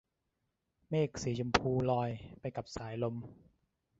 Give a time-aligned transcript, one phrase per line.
[0.89, 2.09] เมฆสีชมพูลอย
[2.39, 3.15] ไปกับสายลม